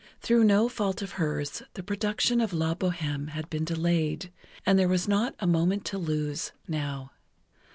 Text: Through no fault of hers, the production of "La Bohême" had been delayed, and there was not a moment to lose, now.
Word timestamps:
Through 0.19 0.45
no 0.45 0.67
fault 0.67 1.03
of 1.03 1.11
hers, 1.21 1.61
the 1.75 1.83
production 1.83 2.41
of 2.41 2.53
"La 2.53 2.73
Bohême" 2.73 3.29
had 3.29 3.47
been 3.51 3.63
delayed, 3.63 4.31
and 4.65 4.79
there 4.79 4.87
was 4.89 5.07
not 5.07 5.35
a 5.39 5.45
moment 5.45 5.85
to 5.85 5.99
lose, 5.99 6.53
now. 6.67 7.11